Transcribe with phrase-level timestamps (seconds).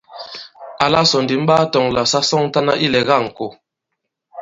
[0.85, 3.47] Àla sɔ̀ ndì m ɓaa tɔ̄ŋ àlà sa sɔŋtana ilɛ̀ga ìŋkò.